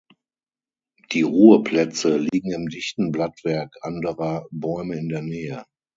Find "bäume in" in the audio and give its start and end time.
4.49-5.09